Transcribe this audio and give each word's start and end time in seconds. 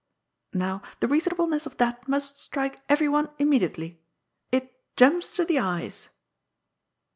Now, 0.55 0.81
the 0.99 1.07
reasonableness 1.07 1.67
of 1.67 1.77
that 1.77 2.07
must 2.07 2.39
strike 2.39 2.81
everyone 2.89 3.27
imme) 3.39 3.59
diately. 3.61 3.97
It' 4.51 4.73
jumps 4.97 5.35
to 5.35 5.45
the 5.45 5.59
eyes.' 5.59 6.09